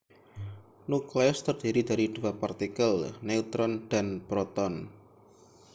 [0.89, 2.95] nukleus terdiri dari dua partikel
[3.27, 4.73] neutron dan proton